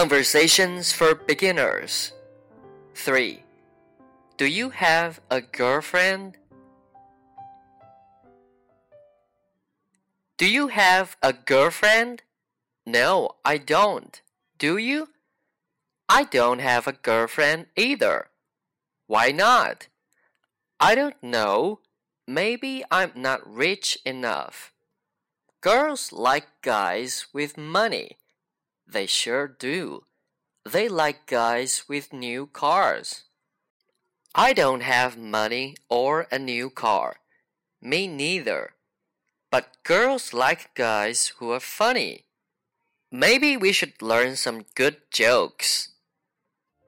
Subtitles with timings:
[0.00, 2.14] Conversations for Beginners
[2.94, 3.42] 3.
[4.38, 6.38] Do you have a girlfriend?
[10.38, 12.22] Do you have a girlfriend?
[12.86, 14.22] No, I don't.
[14.56, 15.10] Do you?
[16.08, 18.30] I don't have a girlfriend either.
[19.06, 19.88] Why not?
[20.80, 21.80] I don't know.
[22.26, 24.72] Maybe I'm not rich enough.
[25.60, 28.16] Girls like guys with money.
[28.90, 30.02] They sure do.
[30.64, 33.22] They like guys with new cars.
[34.34, 37.16] I don't have money or a new car.
[37.80, 38.74] Me neither.
[39.48, 42.24] But girls like guys who are funny.
[43.12, 45.89] Maybe we should learn some good jokes.